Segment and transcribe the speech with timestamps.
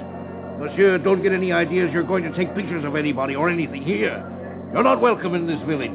[0.59, 4.25] Monsieur, don't get any ideas you're going to take pictures of anybody or anything here.
[4.73, 5.91] You're not welcome in this village.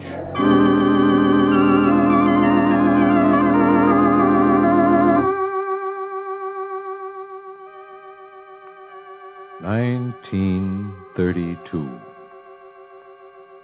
[9.61, 11.89] Nineteen thirty-two.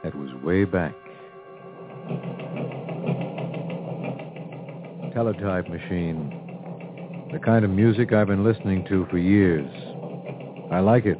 [0.03, 0.95] That was way back.
[5.13, 6.39] Teletype machine.
[7.31, 9.69] The kind of music I've been listening to for years.
[10.73, 11.19] I like it.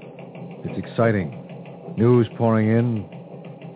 [0.65, 1.93] It's exciting.
[1.95, 3.05] News pouring in,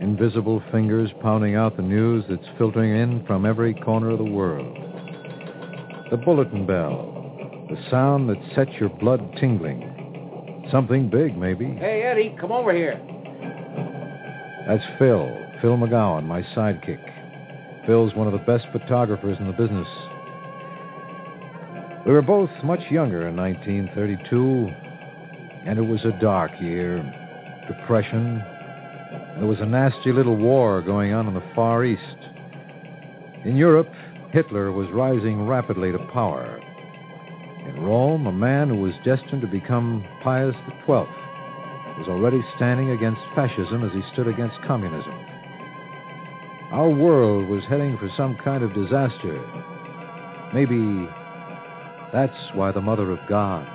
[0.02, 4.76] invisible fingers pounding out the news that's filtering in from every corner of the world.
[6.10, 7.14] The bulletin bell,
[7.70, 10.66] the sound that sets your blood tingling.
[10.72, 11.66] Something big, maybe.
[11.76, 13.00] Hey, Eddie, come over here.
[14.68, 15.30] That's Phil,
[15.62, 17.86] Phil McGowan, my sidekick.
[17.86, 19.88] Phil's one of the best photographers in the business.
[22.08, 24.87] We were both much younger in 1932,
[25.68, 27.04] and it was a dark year.
[27.68, 28.42] Depression.
[29.38, 32.02] There was a nasty little war going on in the Far East.
[33.44, 33.92] In Europe,
[34.32, 36.58] Hitler was rising rapidly to power.
[37.68, 40.56] In Rome, a man who was destined to become Pius
[40.86, 41.06] XII
[41.98, 45.12] was already standing against fascism as he stood against communism.
[46.72, 49.36] Our world was heading for some kind of disaster.
[50.54, 51.10] Maybe
[52.14, 53.68] that's why the Mother of God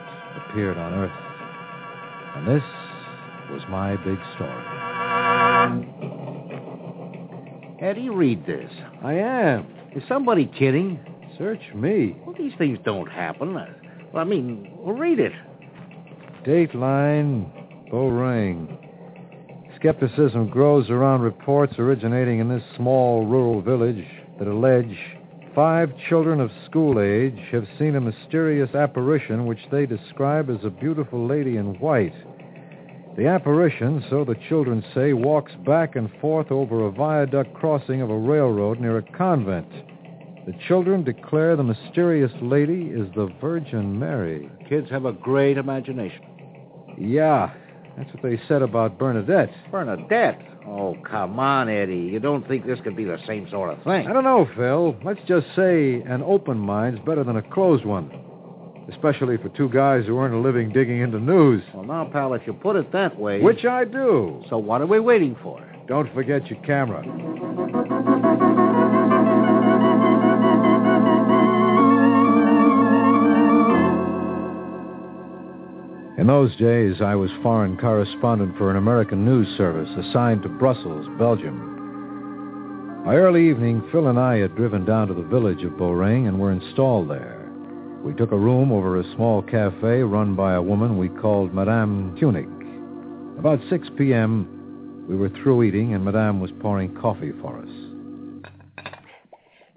[0.48, 1.22] appeared on Earth.
[2.34, 2.62] And this
[3.50, 4.65] was my big story.
[7.81, 8.70] Eddie, read this.
[9.03, 9.66] I am.
[9.94, 11.00] Is somebody kidding?
[11.37, 12.16] Search me.
[12.25, 13.56] Well, these things don't happen.
[13.56, 13.66] Uh,
[14.12, 15.32] Well, I mean, well, read it.
[16.44, 17.50] Dateline,
[17.91, 18.78] Beauraing.
[19.76, 24.04] Skepticism grows around reports originating in this small rural village
[24.39, 24.97] that allege
[25.54, 30.71] five children of school age have seen a mysterious apparition which they describe as a
[30.71, 32.15] beautiful lady in white.
[33.16, 38.09] The apparition, so the children say, walks back and forth over a viaduct crossing of
[38.09, 39.71] a railroad near a convent.
[40.47, 44.51] The children declare the mysterious lady is the Virgin Mary.
[44.69, 46.22] Kids have a great imagination.
[46.98, 47.53] Yeah,
[47.97, 49.53] that's what they said about Bernadette.
[49.71, 50.41] Bernadette?
[50.66, 52.09] Oh, come on, Eddie.
[52.12, 54.06] You don't think this could be the same sort of thing?
[54.06, 54.97] I don't know, Phil.
[55.04, 58.10] Let's just say an open mind's better than a closed one.
[58.91, 61.62] Especially for two guys who earn a living digging into news.
[61.72, 63.41] Well, now, pal, if you put it that way...
[63.41, 64.42] Which I do.
[64.50, 65.64] So what are we waiting for?
[65.86, 67.03] Don't forget your camera.
[76.22, 81.09] In those days, I was foreign correspondent for an American news service assigned to Brussels,
[81.19, 83.03] Belgium.
[83.04, 86.39] By early evening, Phil and I had driven down to the village of Beauraing and
[86.39, 87.51] were installed there.
[88.04, 92.16] We took a room over a small cafe run by a woman we called Madame
[92.21, 92.47] Tunic.
[93.36, 97.69] About 6 p.m., we were through eating, and Madame was pouring coffee for us.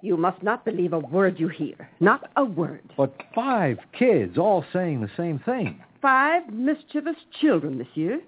[0.01, 1.89] You must not believe a word you hear.
[1.99, 2.83] Not a word.
[2.95, 5.81] But five kids all saying the same thing.
[6.01, 8.21] Five mischievous children, monsieur.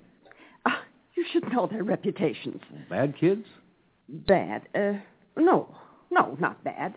[0.65, 0.81] Ah,
[1.15, 2.61] you should know their reputations.
[2.89, 3.45] Bad kids?
[4.09, 4.63] Bad?
[4.73, 4.93] Uh,
[5.37, 5.75] no.
[6.11, 6.95] No, not bad.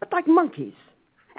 [0.00, 0.74] But like monkeys.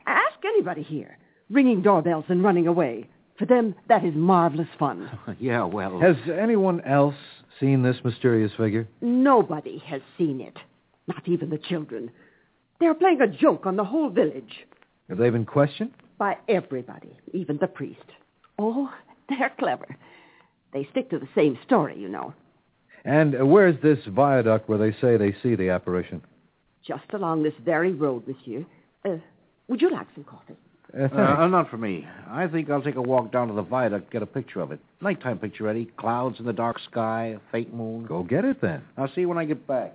[0.06, 1.18] Ask anybody here.
[1.50, 3.08] Ringing doorbells and running away.
[3.38, 5.10] For them, that is marvelous fun.
[5.40, 6.00] yeah, well...
[6.00, 7.16] Has anyone else
[7.60, 8.88] seen this mysterious figure?
[9.02, 10.58] Nobody has seen it.
[11.08, 12.12] Not even the children.
[12.80, 14.66] They're playing a joke on the whole village.
[15.10, 15.92] Have they been questioned?
[16.18, 18.06] By everybody, even the priest.
[18.60, 18.92] Oh,
[19.30, 19.96] they're clever.
[20.74, 22.34] They stick to the same story, you know.
[23.06, 26.22] And uh, where's this viaduct where they say they see the apparition?
[26.86, 28.66] Just along this very road, monsieur.
[29.04, 29.18] Uh,
[29.68, 30.56] would you like some coffee?
[30.98, 32.08] Uh, Uh, not for me.
[32.30, 34.80] I think I'll take a walk down to the viaduct, get a picture of it.
[35.02, 35.86] Nighttime picture, Eddie.
[35.98, 38.06] Clouds in the dark sky, a faint moon.
[38.06, 38.84] Go get it then.
[38.98, 39.94] I'll see you when I get back.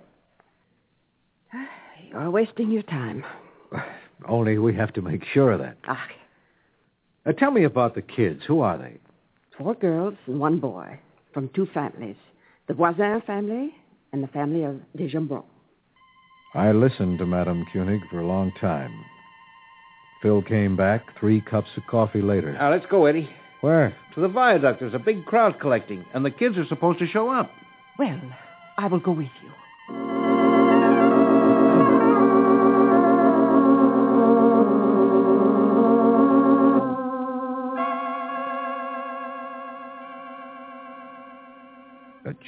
[2.11, 3.23] You're wasting your time.
[4.27, 5.77] Only we have to make sure of that.
[5.87, 6.05] Ah,
[7.25, 8.41] Uh, tell me about the kids.
[8.47, 8.97] Who are they?
[9.57, 10.99] four girls and one boy
[11.33, 12.15] from two families.
[12.67, 13.75] The Voisin family
[14.11, 15.43] and the family of Desjambron.
[16.53, 18.91] I listened to Madame Koenig for a long time.
[20.21, 22.53] Phil came back three cups of coffee later.
[22.53, 23.29] Now, let's go, Eddie.
[23.61, 23.95] Where?
[24.15, 24.79] To the viaduct.
[24.79, 27.51] There's a big crowd collecting, and the kids are supposed to show up.
[27.97, 28.19] Well,
[28.77, 29.51] I will go with you.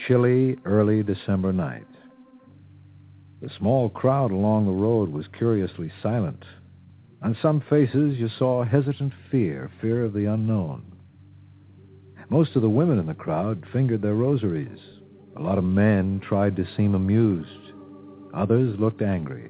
[0.07, 1.88] Chilly, early December night.
[3.42, 6.44] The small crowd along the road was curiously silent.
[7.22, 10.84] On some faces you saw hesitant fear, fear of the unknown.
[12.30, 14.80] Most of the women in the crowd fingered their rosaries.
[15.38, 17.50] A lot of men tried to seem amused.
[18.34, 19.50] Others looked angry.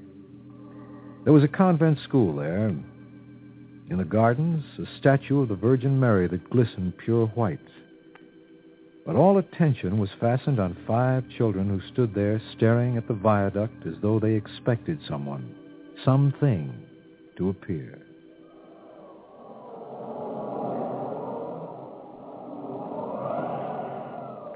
[1.23, 2.67] There was a convent school there.
[2.67, 7.59] In the gardens, a statue of the Virgin Mary that glistened pure white.
[9.05, 13.85] But all attention was fastened on five children who stood there staring at the viaduct
[13.85, 15.53] as though they expected someone,
[16.05, 16.73] something,
[17.37, 17.99] to appear.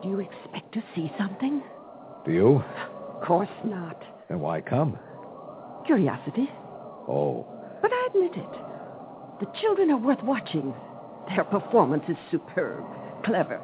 [0.02, 1.62] Do you expect to see something?
[2.26, 2.64] Do you?
[3.16, 4.02] Of course not.
[4.30, 4.98] Then why come?
[5.86, 6.50] Curiosity.
[7.10, 7.46] Oh,
[7.82, 8.54] But I admit it.
[9.40, 10.74] The children are worth watching.
[11.30, 12.84] Their performance is superb,
[13.26, 13.62] clever,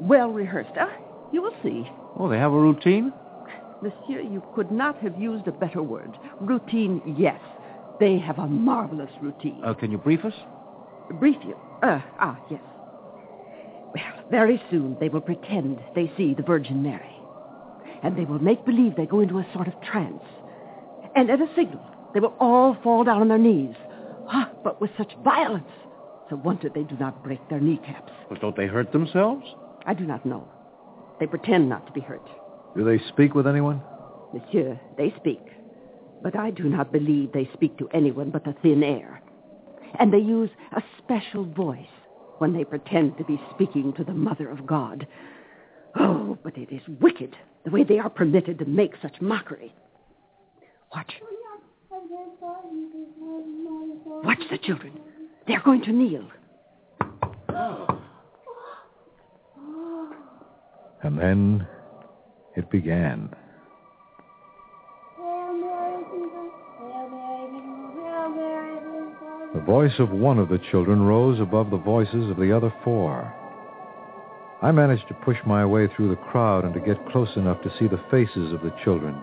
[0.00, 0.70] well rehearsed.
[0.76, 0.92] Ah,
[1.32, 1.88] you will see.
[2.18, 3.12] Oh, they have a routine?
[3.82, 6.16] Monsieur, you could not have used a better word.
[6.40, 7.40] Routine, yes.
[7.98, 9.60] They have a marvelous routine.
[9.64, 10.34] Uh, can you brief us?
[11.18, 11.56] Brief you.
[11.82, 12.60] Uh, ah, yes.
[13.94, 17.16] Well, very soon they will pretend they see the Virgin Mary.
[18.02, 20.22] And they will make believe they go into a sort of trance.
[21.14, 21.84] And at a signal,
[22.14, 23.74] they will all fall down on their knees.
[24.28, 25.64] Ah, but with such violence.
[26.24, 28.12] It's a wonder they do not break their kneecaps.
[28.30, 29.44] Well, don't they hurt themselves?
[29.86, 30.48] I do not know.
[31.18, 32.26] They pretend not to be hurt.
[32.76, 33.82] do they speak with anyone?
[34.32, 35.40] Monsieur, they speak.
[36.22, 39.22] But I do not believe they speak to anyone but the thin air.
[39.98, 41.78] And they use a special voice
[42.38, 45.06] when they pretend to be speaking to the Mother of God.
[45.98, 49.74] Oh, but it is wicked the way they are permitted to make such mockery.
[50.94, 51.12] Watch.
[54.24, 54.98] Watch the children.
[55.46, 56.24] They're going to kneel.
[57.48, 57.99] Oh.
[61.02, 61.66] And then
[62.56, 63.34] it began.
[69.54, 73.34] The voice of one of the children rose above the voices of the other four.
[74.62, 77.72] I managed to push my way through the crowd and to get close enough to
[77.78, 79.16] see the faces of the children.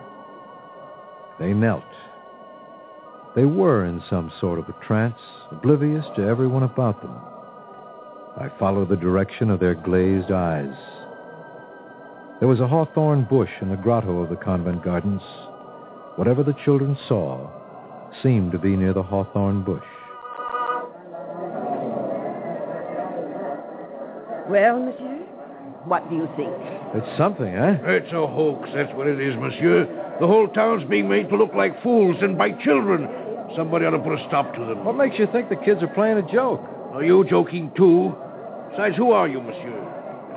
[1.40, 1.84] They knelt.
[3.36, 5.20] They were in some sort of a trance,
[5.52, 7.16] oblivious to everyone about them.
[8.36, 10.76] I followed the direction of their glazed eyes.
[12.40, 15.24] There was a hawthorn bush in the grotto of the convent gardens.
[16.18, 17.50] Whatever the children saw
[18.22, 19.84] seemed to be near the hawthorn bush.
[24.48, 25.18] Well, monsieur,
[25.86, 26.54] what do you think?
[26.94, 27.80] It's something, eh?
[27.84, 29.86] It's a hoax, that's what it is, monsieur.
[30.20, 33.10] The whole town's being made to look like fools and by children.
[33.56, 34.86] Somebody ought to put a stop to them.
[34.86, 36.62] What makes you think the kids are playing a joke?
[36.94, 38.16] Are you joking, too?
[38.70, 39.74] Besides, who are you, monsieur?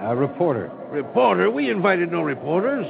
[0.00, 0.70] A reporter.
[0.90, 1.50] Reporter?
[1.50, 2.86] We invited no reporters.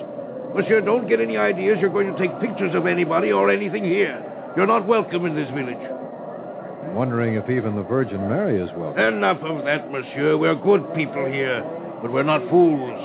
[0.54, 4.24] Monsieur, don't get any ideas you're going to take pictures of anybody or anything here.
[4.56, 5.78] You're not welcome in this village.
[5.78, 9.02] I'm wondering if even the Virgin Mary is welcome.
[9.02, 10.36] Enough of that, monsieur.
[10.36, 11.62] We're good people here,
[12.00, 12.98] but we're not fools.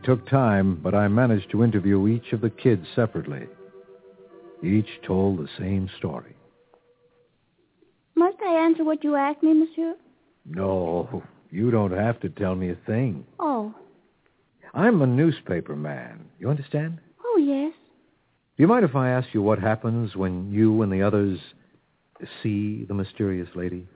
[0.00, 3.46] It took time, but I managed to interview each of the kids separately.
[4.62, 6.34] Each told the same story.
[8.14, 9.94] Must I answer what you ask me, monsieur?
[10.46, 13.26] No, you don't have to tell me a thing.
[13.38, 13.74] Oh.
[14.72, 16.24] I'm a newspaper man.
[16.38, 16.98] You understand?
[17.22, 17.74] Oh, yes.
[18.56, 21.38] Do you mind if I ask you what happens when you and the others
[22.42, 23.86] see the mysterious lady?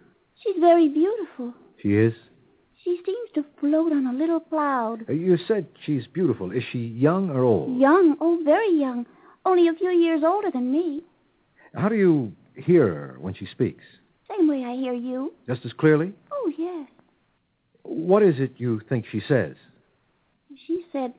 [0.43, 1.55] She's very beautiful.
[1.81, 2.13] She is?
[2.85, 5.07] She seems to float on a little cloud.
[5.09, 6.53] Uh, You said she's beautiful.
[6.53, 7.79] Is she young or old?
[7.81, 9.07] Young, oh, very young.
[9.47, 11.03] Only a few years older than me.
[11.75, 13.83] How do you hear her when she speaks?
[14.29, 15.33] Same way I hear you.
[15.49, 16.13] Just as clearly?
[16.31, 16.89] Oh, yes.
[17.83, 19.57] What is it you think she says?
[20.67, 21.13] She said,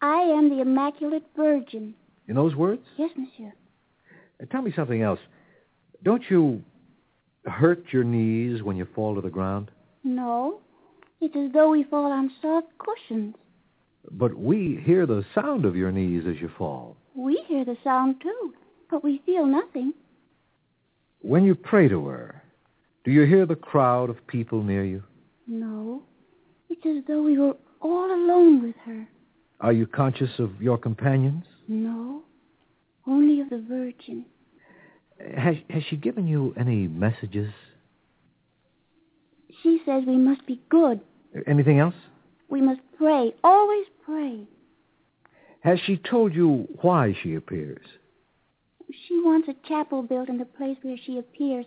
[0.00, 1.94] I am the Immaculate Virgin.
[2.28, 2.82] In those words?
[2.96, 3.52] Yes, monsieur.
[4.40, 5.20] Uh, Tell me something else.
[6.02, 6.62] Don't you
[7.44, 9.70] hurt your knees when you fall to the ground?
[10.04, 10.60] No.
[11.22, 13.36] It's as though we fall on soft cushions.
[14.10, 16.96] But we hear the sound of your knees as you fall.
[17.14, 18.52] We hear the sound, too,
[18.90, 19.92] but we feel nothing.
[21.20, 22.42] When you pray to her,
[23.04, 25.04] do you hear the crowd of people near you?
[25.46, 26.02] No.
[26.68, 29.06] It's as though we were all alone with her.
[29.60, 31.44] Are you conscious of your companions?
[31.68, 32.22] No.
[33.06, 34.24] Only of the Virgin.
[35.36, 37.52] Has, has she given you any messages?
[39.62, 41.00] She says we must be good.
[41.46, 41.94] Anything else?
[42.48, 43.34] We must pray.
[43.42, 44.46] Always pray.
[45.60, 47.86] Has she told you why she appears?
[49.08, 51.64] She wants a chapel built in the place where she appears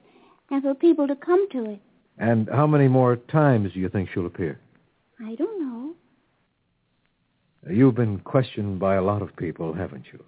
[0.52, 1.80] and for people to come to it.
[2.18, 4.60] And how many more times do you think she'll appear?
[5.20, 5.94] I don't know.
[7.70, 10.24] You've been questioned by a lot of people, haven't you?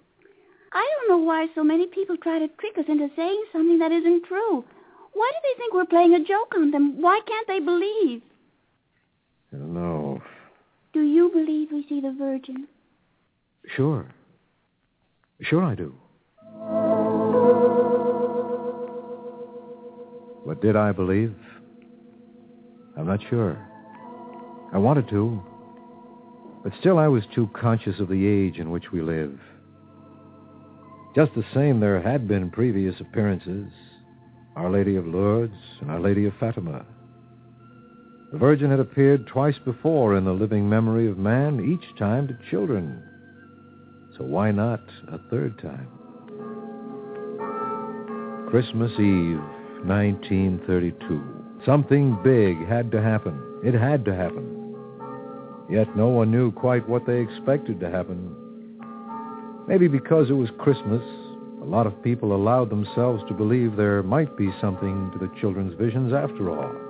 [0.72, 3.92] I don't know why so many people try to trick us into saying something that
[3.92, 4.64] isn't true.
[5.12, 7.00] Why do they think we're playing a joke on them?
[7.00, 8.22] Why can't they believe?
[9.52, 10.22] I don't know.
[10.92, 12.66] Do you believe we see the Virgin?
[13.76, 14.06] Sure.
[15.42, 15.94] Sure I do.
[20.46, 21.34] But did I believe?
[22.96, 23.58] I'm not sure.
[24.72, 25.42] I wanted to.
[26.64, 29.38] But still, I was too conscious of the age in which we live.
[31.14, 33.72] Just the same, there had been previous appearances
[34.56, 36.84] Our Lady of Lourdes and Our Lady of Fatima.
[38.30, 42.36] The Virgin had appeared twice before in the living memory of man, each time to
[42.50, 43.02] children.
[44.18, 45.88] So why not a third time?
[48.50, 49.40] Christmas Eve,
[49.86, 51.62] 1932.
[51.64, 53.40] Something big had to happen.
[53.64, 54.76] It had to happen.
[55.70, 58.34] Yet no one knew quite what they expected to happen.
[59.66, 61.02] Maybe because it was Christmas,
[61.62, 65.78] a lot of people allowed themselves to believe there might be something to the children's
[65.78, 66.87] visions after all.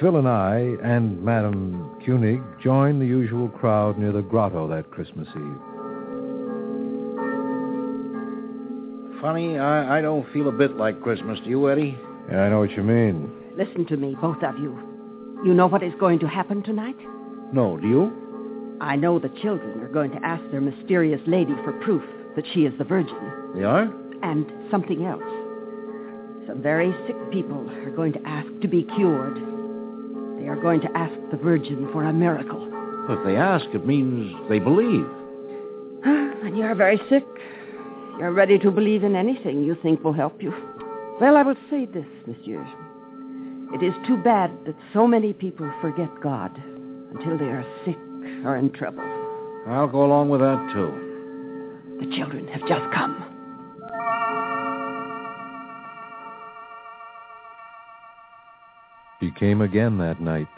[0.00, 5.26] Phil and I and Madame Koenig joined the usual crowd near the grotto that Christmas
[5.28, 5.60] Eve.
[9.22, 11.38] Funny, I, I don't feel a bit like Christmas.
[11.42, 11.98] Do you, Eddie?
[12.30, 13.32] Yeah, I know what you mean.
[13.56, 14.78] Listen to me, both of you.
[15.44, 16.96] You know what is going to happen tonight?
[17.52, 18.78] No, do you?
[18.82, 22.02] I know the children are going to ask their mysterious lady for proof
[22.36, 23.16] that she is the Virgin.
[23.54, 23.90] They are?
[24.22, 25.22] And something else.
[26.46, 29.55] Some very sick people are going to ask to be cured.
[30.46, 32.70] They are going to ask the Virgin for a miracle.
[33.10, 35.04] If they ask, it means they believe.
[36.04, 37.24] and you are very sick,
[38.20, 40.54] you're ready to believe in anything you think will help you.
[41.20, 42.64] Well, I will say this, monsieur.
[43.74, 46.56] It is too bad that so many people forget God
[47.10, 47.98] until they are sick
[48.44, 49.02] or in trouble.
[49.66, 52.06] I'll go along with that, too.
[52.06, 53.35] The children have just come.
[59.20, 60.48] She came again that night,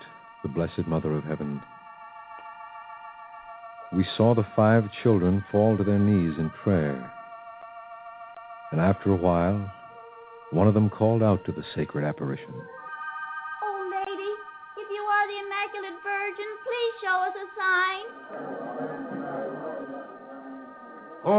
[0.43, 1.62] the Blessed Mother of Heaven.
[3.93, 7.12] We saw the five children fall to their knees in prayer.
[8.73, 9.73] And after a while,
[10.50, 12.53] one of them called out to the sacred apparition.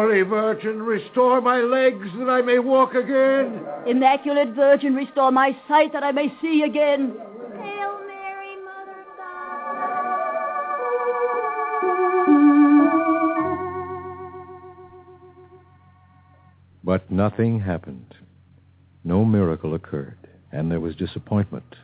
[0.09, 3.63] Mary Virgin, restore my legs that I may walk again.
[3.85, 7.15] Immaculate Virgin, restore my sight that I may see again.
[7.61, 9.05] Hail Mary, Mother
[16.83, 18.15] But nothing happened.
[19.03, 21.75] No miracle occurred, and there was disappointment.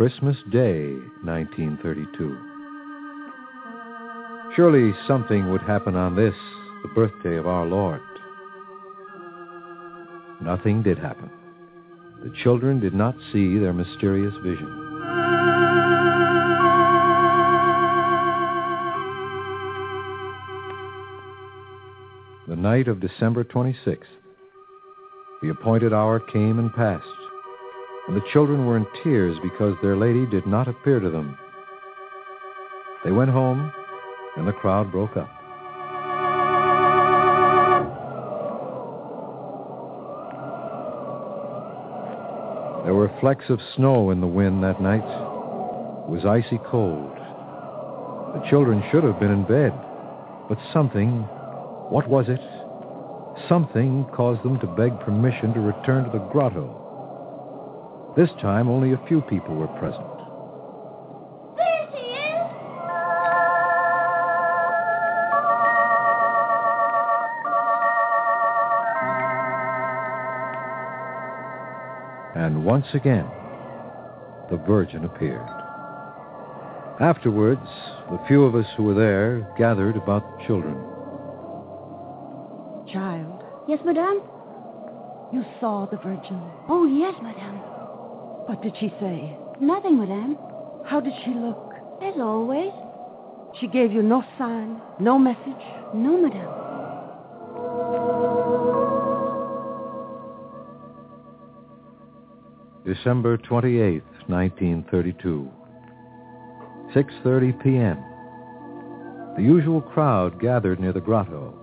[0.00, 2.34] Christmas Day, 1932.
[4.56, 6.32] Surely something would happen on this,
[6.80, 8.00] the birthday of our Lord.
[10.40, 11.28] Nothing did happen.
[12.24, 14.70] The children did not see their mysterious vision.
[22.48, 24.04] The night of December 26th,
[25.42, 27.04] the appointed hour came and passed,
[28.08, 31.36] and the children were in tears because their lady did not appear to them.
[33.04, 33.72] They went home,
[34.36, 35.30] and the crowd broke up.
[42.84, 45.04] There were flecks of snow in the wind that night.
[45.04, 47.12] It was icy cold.
[48.34, 49.72] The children should have been in bed,
[50.48, 51.22] but something,
[51.90, 52.40] what was it?
[53.48, 56.79] Something caused them to beg permission to return to the grotto.
[58.16, 60.06] This time, only a few people were present.
[61.56, 63.50] There she is!
[72.34, 73.26] And once again,
[74.50, 75.46] the Virgin appeared.
[77.00, 77.66] Afterwards,
[78.10, 80.76] the few of us who were there gathered about the children.
[82.92, 84.20] Child, Yes, madame?
[85.32, 86.42] you saw the Virgin.
[86.68, 87.60] Oh, yes, madame.
[88.50, 89.38] What did she say?
[89.60, 90.36] Nothing, madame.
[90.84, 91.72] How did she look?
[92.02, 92.72] As always.
[93.60, 95.62] She gave you no sign, no message?
[95.94, 96.50] No, madame.
[102.84, 105.48] December 28th, 1932.
[106.92, 107.98] 6:30 p.m.
[109.36, 111.54] The usual crowd gathered near the grotto.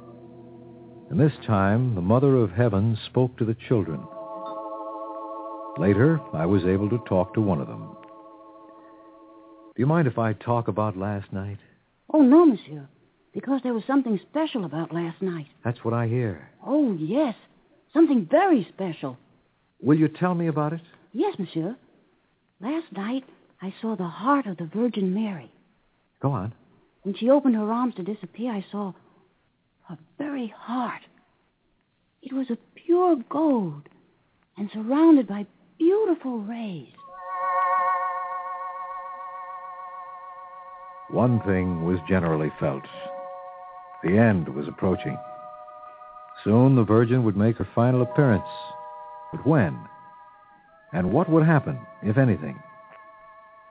[1.10, 4.00] And this time the Mother of Heaven spoke to the children.
[5.80, 7.96] Later, I was able to talk to one of them.
[9.76, 11.60] Do you mind if I talk about last night?
[12.12, 12.88] Oh, no, monsieur.
[13.34, 15.46] Because there was something special about last night.
[15.64, 16.50] That's what I hear.
[16.66, 17.36] Oh, yes.
[17.94, 19.18] Something very special.
[19.80, 20.82] Will you tell me about it?
[21.14, 21.76] Yes, monsieur.
[22.60, 23.24] Last night,
[23.62, 25.52] I saw the heart of the Virgin Mary.
[26.22, 26.54] Go on.
[27.04, 28.94] When she opened her arms to disappear, I saw
[29.88, 31.02] her very heart.
[32.24, 33.84] It was of pure gold
[34.58, 35.46] and surrounded by
[35.78, 36.88] beautiful rays.
[41.10, 42.84] One thing was generally felt.
[44.04, 45.18] The end was approaching.
[46.44, 48.44] Soon the Virgin would make her final appearance.
[49.32, 49.78] But when?
[50.94, 52.62] And what would happen, if anything?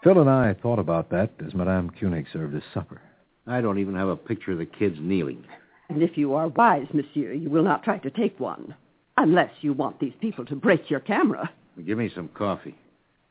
[0.03, 3.01] Phil and I thought about that as Madame Koenig served us supper.
[3.47, 5.45] I don't even have a picture of the kids kneeling.
[5.88, 8.75] And if you are wise, monsieur, you will not try to take one.
[9.16, 11.51] Unless you want these people to break your camera.
[11.85, 12.75] Give me some coffee.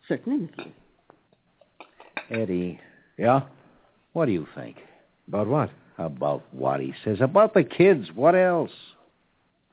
[0.07, 0.71] Certainly, monsieur.
[2.29, 2.79] Eddie,
[3.17, 3.41] Yeah?
[4.13, 4.77] what do you think?
[5.27, 5.69] About what?
[5.97, 7.17] About what he says.
[7.21, 8.09] About the kids.
[8.13, 8.71] What else?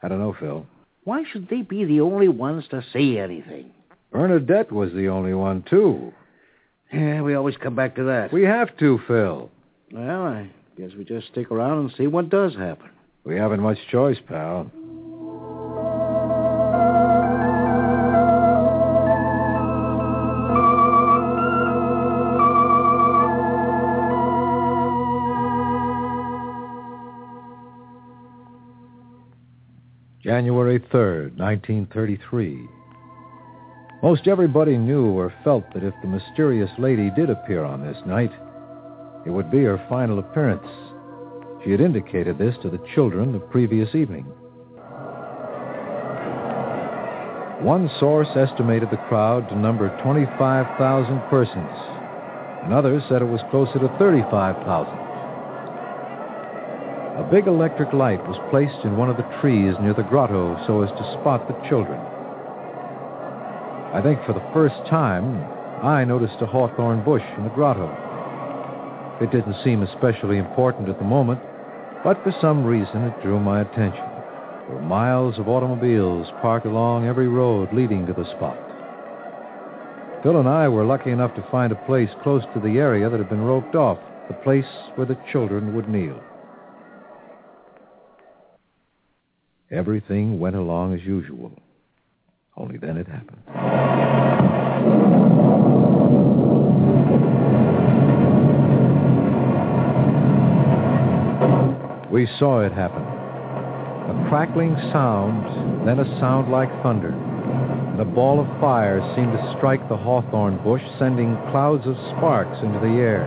[0.02, 0.66] I don't know, Phil.
[1.04, 3.70] Why should they be the only ones to say anything?
[4.12, 6.12] Bernadette was the only one, too.
[6.92, 8.32] Yeah, we always come back to that.
[8.32, 9.50] We have to, Phil.
[9.92, 12.90] Well, I guess we just stick around and see what does happen.
[13.24, 14.70] We haven't much choice, pal.
[30.90, 32.68] January 3rd, 1933.
[34.02, 38.32] Most everybody knew or felt that if the mysterious lady did appear on this night,
[39.26, 40.66] it would be her final appearance.
[41.64, 44.24] She had indicated this to the children the previous evening.
[47.62, 51.70] One source estimated the crowd to number 25,000 persons.
[52.64, 55.11] Another said it was closer to 35,000.
[57.22, 60.82] A big electric light was placed in one of the trees near the grotto so
[60.82, 61.96] as to spot the children.
[63.94, 65.38] I think for the first time,
[65.86, 67.86] I noticed a hawthorn bush in the grotto.
[69.22, 71.40] It didn't seem especially important at the moment,
[72.02, 74.04] but for some reason it drew my attention.
[74.66, 78.58] There were miles of automobiles parked along every road leading to the spot.
[80.24, 83.20] Phil and I were lucky enough to find a place close to the area that
[83.20, 86.20] had been roped off, the place where the children would kneel.
[89.72, 91.50] Everything went along as usual.
[92.58, 93.40] Only then it happened.
[102.12, 103.02] We saw it happen.
[103.02, 107.08] A crackling sound, then a sound like thunder.
[107.08, 112.58] And a ball of fire seemed to strike the hawthorn bush, sending clouds of sparks
[112.62, 113.24] into the air.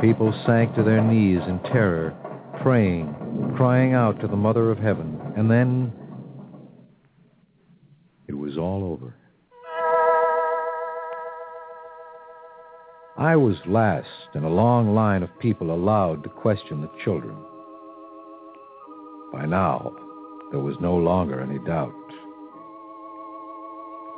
[0.00, 2.14] People sank to their knees in terror,
[2.62, 3.14] praying,
[3.56, 5.20] crying out to the Mother of Heaven.
[5.36, 5.92] And then
[8.28, 9.14] it was all over.
[13.18, 17.36] I was last in a long line of people allowed to question the children.
[19.32, 19.92] By now,
[20.52, 21.92] there was no longer any doubt.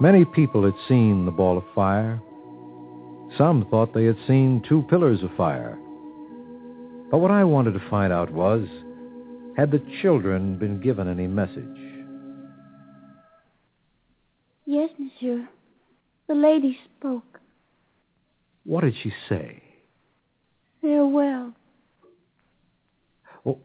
[0.01, 2.21] Many people had seen the ball of fire.
[3.39, 5.79] Some thought they had seen two pillars of fire.
[7.11, 8.69] But what I wanted to find out was,
[9.57, 11.65] had the children been given any message?
[14.67, 15.49] Yes, monsieur.
[16.29, 17.41] The lady spoke.
[18.65, 19.63] What did she say?
[20.81, 21.53] Farewell.
[23.45, 23.59] Oh,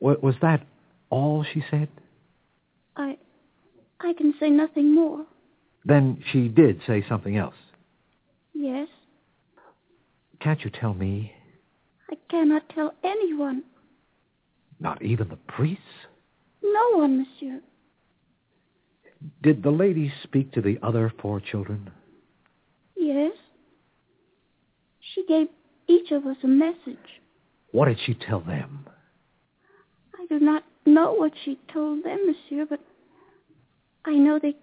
[0.00, 0.66] was that
[1.10, 1.88] all she said?
[2.96, 3.16] I.
[4.00, 5.24] I can say nothing more.
[5.84, 7.54] Then she did say something else.
[8.52, 8.88] Yes.
[10.40, 11.32] Can't you tell me?
[12.10, 13.62] I cannot tell anyone.
[14.82, 15.84] Not even the priests?
[16.60, 17.60] No one, monsieur.
[19.40, 21.88] Did the lady speak to the other four children?
[22.96, 23.32] Yes.
[25.14, 25.46] She gave
[25.86, 26.98] each of us a message.
[27.70, 28.88] What did she tell them?
[30.18, 32.80] I do not know what she told them, monsieur, but
[34.04, 34.56] I know they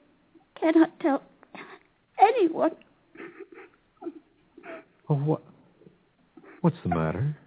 [0.60, 1.24] cannot tell
[2.22, 2.72] anyone.
[5.08, 5.44] Oh, what?
[6.60, 7.38] What's the matter?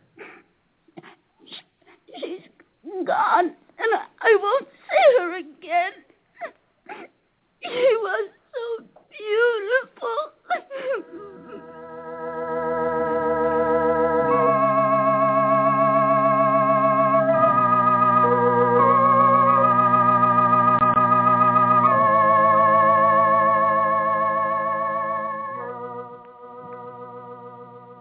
[2.19, 2.41] She's
[3.05, 3.47] gone,
[3.79, 5.93] and I won't see her again.
[7.63, 10.19] She was so beautiful.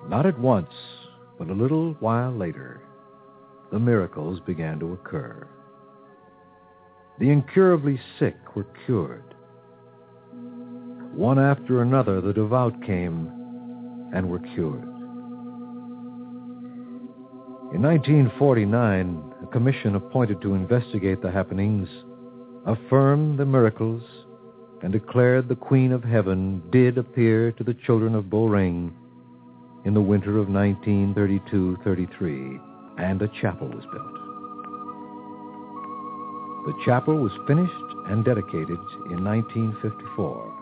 [0.10, 0.74] Not at once,
[1.40, 2.82] but a little while later,
[3.72, 5.48] the miracles began to occur.
[7.20, 9.36] The incurably sick were cured.
[11.14, 13.28] One after another, the devout came
[14.14, 14.84] and were cured.
[17.74, 21.88] In 1949, a commission appointed to investigate the happenings
[22.66, 24.04] affirmed the miracles
[24.84, 28.92] and declared the Queen of Heaven did appear to the children of Beauraing
[29.86, 32.60] in the winter of 1932-33,
[32.98, 34.14] and a chapel was built.
[36.66, 37.74] The chapel was finished
[38.08, 40.54] and dedicated in 1954.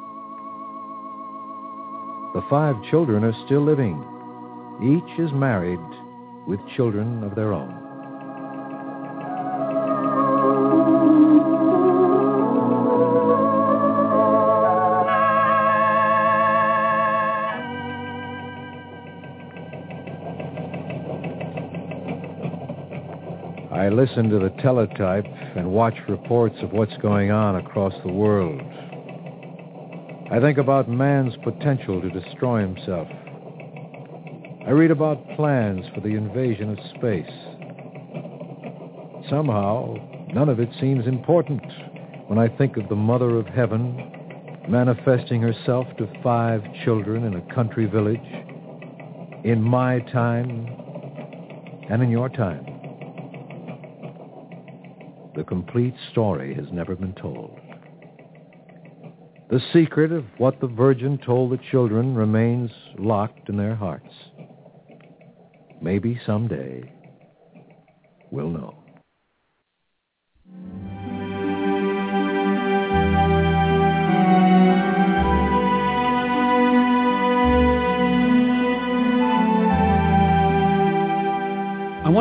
[2.34, 4.04] The five children are still living.
[4.82, 5.80] Each is married
[6.48, 7.89] with children of their own.
[23.80, 25.24] I listen to the teletype
[25.56, 28.60] and watch reports of what's going on across the world.
[30.30, 33.08] I think about man's potential to destroy himself.
[34.68, 37.32] I read about plans for the invasion of space.
[39.30, 39.96] Somehow,
[40.34, 41.64] none of it seems important
[42.28, 47.56] when I think of the Mother of Heaven manifesting herself to five children in a
[47.56, 48.20] country village
[49.46, 50.68] in my time
[51.90, 52.69] and in your time.
[55.40, 57.58] The complete story has never been told.
[59.50, 64.14] The secret of what the Virgin told the children remains locked in their hearts.
[65.82, 66.92] Maybe someday
[68.32, 68.79] we'll know.